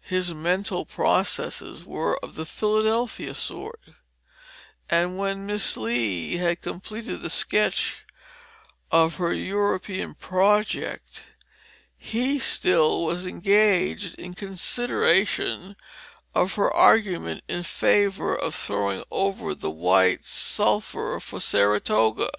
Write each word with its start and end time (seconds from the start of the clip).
His 0.00 0.32
mental 0.32 0.86
processes 0.86 1.84
were 1.84 2.16
of 2.24 2.34
the 2.34 2.46
Philadelphia 2.46 3.34
sort, 3.34 3.82
and 4.88 5.18
when 5.18 5.44
Miss 5.44 5.76
Lee 5.76 6.36
had 6.38 6.62
completed 6.62 7.20
the 7.20 7.28
sketch 7.28 8.06
of 8.90 9.16
her 9.16 9.34
European 9.34 10.14
project 10.14 11.26
he 11.98 12.38
still 12.38 13.04
was 13.04 13.26
engaged 13.26 14.14
in 14.14 14.32
consideration 14.32 15.76
of 16.34 16.54
her 16.54 16.72
argument 16.72 17.44
in 17.46 17.62
favor 17.62 18.34
of 18.34 18.54
throwing 18.54 19.04
over 19.10 19.54
the 19.54 19.68
White 19.70 20.24
Sulphur 20.24 21.20
for 21.20 21.38
Saratoga. 21.38 22.30